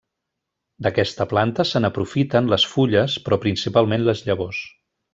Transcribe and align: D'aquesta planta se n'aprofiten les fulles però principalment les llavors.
D'aquesta 0.85 1.27
planta 1.33 1.65
se 1.73 1.81
n'aprofiten 1.85 2.51
les 2.55 2.67
fulles 2.73 3.19
però 3.29 3.41
principalment 3.47 4.09
les 4.11 4.29
llavors. 4.31 4.69